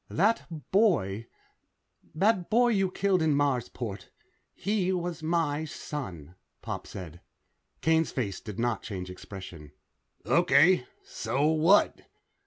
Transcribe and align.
"That 0.09 0.47
boy 0.71 1.27
that 2.15 2.49
boy 2.49 2.69
you 2.69 2.89
killed 2.89 3.21
in 3.21 3.35
Marsport. 3.35 4.09
He 4.55 4.91
was 4.91 5.21
my 5.21 5.63
son," 5.65 6.33
Pop 6.63 6.87
said. 6.87 7.21
Kane's 7.81 8.11
face 8.11 8.39
did 8.39 8.57
not 8.57 8.81
change 8.81 9.11
expression. 9.11 9.73
"Okay. 10.25 10.87
So 11.03 11.45
what?" 11.45 12.01